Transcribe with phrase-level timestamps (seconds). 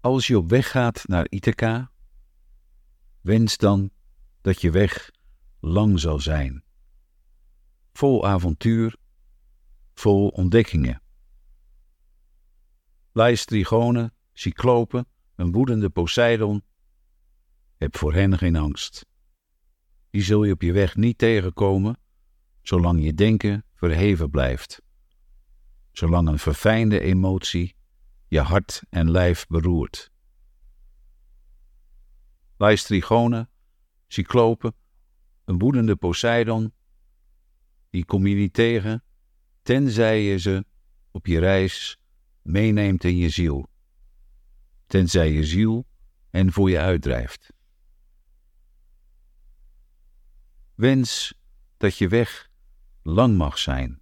[0.00, 1.90] Als je op weg gaat naar Ithaca,
[3.20, 3.90] wens dan
[4.40, 5.10] dat je weg
[5.60, 6.64] lang zal zijn.
[7.92, 8.96] Vol avontuur,
[9.94, 11.02] vol ontdekkingen.
[13.12, 16.62] Lijstrigonen, cyclopen, een woedende Poseidon.
[17.76, 19.06] Heb voor hen geen angst.
[20.10, 21.98] Die zul je op je weg niet tegenkomen,
[22.62, 24.82] zolang je denken verheven blijft.
[25.92, 27.74] Zolang een verfijnde emotie
[28.30, 30.10] je hart en lijf beroert.
[32.56, 33.50] Lijstrigonen,
[34.06, 34.74] cyclopen,
[35.44, 36.72] een woedende Poseidon,
[37.90, 39.04] die kom je niet tegen,
[39.62, 40.64] tenzij je ze
[41.10, 41.98] op je reis
[42.42, 43.68] meeneemt in je ziel.
[44.86, 45.86] Tenzij je ziel
[46.28, 47.52] hen voor je uitdrijft.
[50.74, 51.34] Wens
[51.76, 52.50] dat je weg
[53.02, 54.00] lang mag zijn.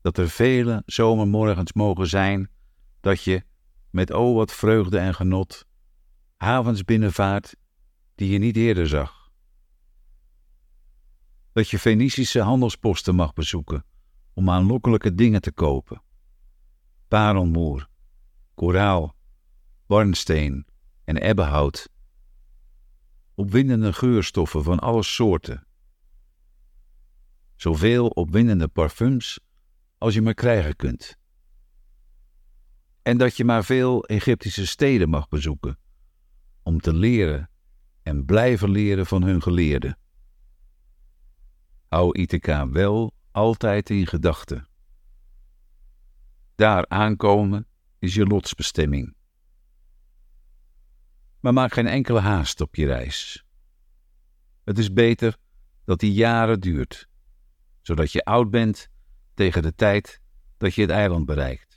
[0.00, 2.50] Dat er vele zomermorgens mogen zijn
[3.00, 3.42] dat je,
[3.90, 5.66] met o wat vreugde en genot,
[6.36, 7.54] havens binnenvaart
[8.14, 9.30] die je niet eerder zag.
[11.52, 13.84] Dat je Fenicische handelsposten mag bezoeken
[14.34, 16.02] om aanlokkelijke dingen te kopen.
[17.08, 17.88] Parelmoer,
[18.54, 19.14] koraal,
[19.86, 20.66] barnsteen
[21.04, 21.88] en ebbenhout.
[23.34, 25.66] Opwindende geurstoffen van alle soorten.
[27.56, 29.40] Zoveel opwindende parfums
[29.98, 31.18] als je maar krijgen kunt.
[33.02, 35.78] En dat je maar veel Egyptische steden mag bezoeken,
[36.62, 37.50] om te leren
[38.02, 39.98] en blijven leren van hun geleerden.
[41.88, 44.68] Hou Ithaca wel altijd in gedachten.
[46.54, 47.66] Daar aankomen
[47.98, 49.14] is je lotsbestemming.
[51.40, 53.44] Maar maak geen enkele haast op je reis.
[54.64, 55.36] Het is beter
[55.84, 57.08] dat die jaren duurt,
[57.80, 58.88] zodat je oud bent
[59.34, 60.20] tegen de tijd
[60.56, 61.69] dat je het eiland bereikt.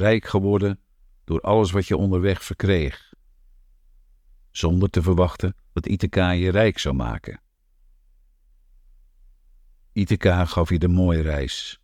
[0.00, 0.80] Rijk geworden
[1.24, 3.12] door alles wat je onderweg verkreeg,
[4.50, 7.40] zonder te verwachten dat Ithaca je rijk zou maken.
[9.92, 11.80] Ithaca gaf je de mooie reis.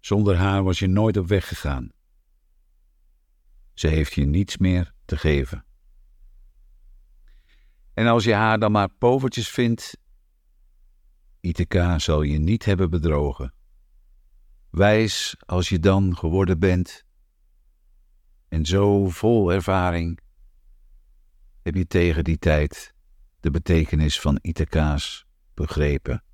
[0.00, 1.88] Zonder haar was je nooit op weg gegaan.
[3.74, 5.64] Ze heeft je niets meer te geven.
[7.94, 9.96] En als je haar dan maar povertjes vindt,
[11.40, 13.54] Ithaca zal je niet hebben bedrogen.
[14.72, 17.04] Wijs als je dan geworden bent,
[18.48, 20.18] en zo vol ervaring,
[21.62, 22.94] heb je tegen die tijd
[23.40, 26.24] de betekenis van Ithaca's begrepen.